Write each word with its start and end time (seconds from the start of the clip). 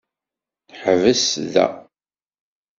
Ḥbes 0.81 1.23
da. 1.53 1.67